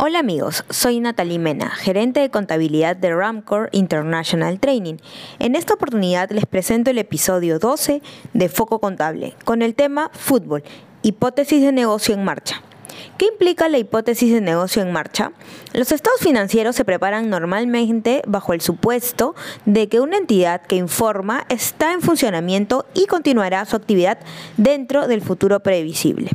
[0.00, 4.94] Hola amigos, soy Natalie Mena, gerente de contabilidad de Ramcore International Training.
[5.40, 8.00] En esta oportunidad les presento el episodio 12
[8.32, 10.62] de Foco Contable con el tema Fútbol,
[11.02, 12.62] hipótesis de negocio en marcha.
[13.18, 15.32] ¿Qué implica la hipótesis de negocio en marcha?
[15.72, 19.34] Los estados financieros se preparan normalmente bajo el supuesto
[19.66, 24.18] de que una entidad que informa está en funcionamiento y continuará su actividad
[24.56, 26.30] dentro del futuro previsible.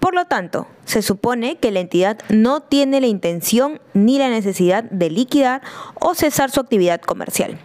[0.00, 4.82] Por lo tanto, se supone que la entidad no tiene la intención ni la necesidad
[4.82, 5.60] de liquidar
[5.94, 7.58] o cesar su actividad comercial.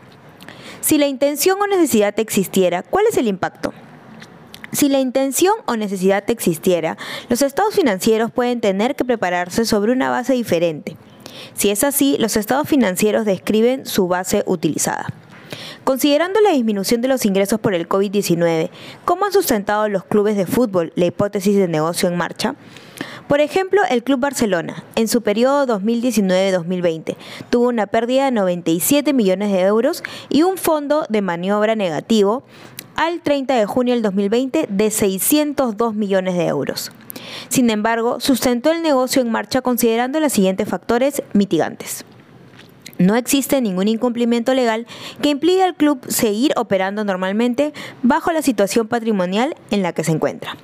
[0.82, 3.74] Si la intención o necesidad existiera, ¿cuál es el impacto?
[4.74, 6.98] Si la intención o necesidad existiera,
[7.30, 10.98] los estados financieros pueden tener que prepararse sobre una base diferente.
[11.54, 15.08] Si es así, los estados financieros describen su base utilizada.
[15.86, 18.72] Considerando la disminución de los ingresos por el COVID-19,
[19.06, 22.56] ¿cómo han sustentado los clubes de fútbol la hipótesis de negocio en marcha?
[23.28, 27.18] Por ejemplo, el Club Barcelona, en su periodo 2019-2020,
[27.52, 32.42] tuvo una pérdida de 97 millones de euros y un fondo de maniobra negativo
[32.96, 36.92] al 30 de junio del 2020 de 602 millones de euros.
[37.50, 42.06] Sin embargo, sustentó el negocio en marcha considerando los siguientes factores mitigantes.
[42.98, 44.88] No existe ningún incumplimiento legal
[45.22, 50.12] que impida al club seguir operando normalmente bajo la situación patrimonial en la que se
[50.12, 50.56] encuentra.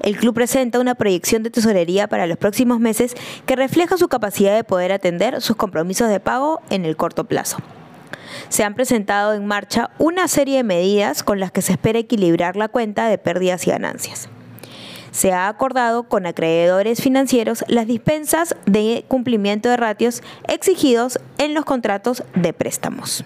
[0.00, 3.14] El club presenta una proyección de tesorería para los próximos meses
[3.46, 7.58] que refleja su capacidad de poder atender sus compromisos de pago en el corto plazo.
[8.48, 12.56] Se han presentado en marcha una serie de medidas con las que se espera equilibrar
[12.56, 14.28] la cuenta de pérdidas y ganancias
[15.18, 21.64] se ha acordado con acreedores financieros las dispensas de cumplimiento de ratios exigidos en los
[21.64, 23.24] contratos de préstamos.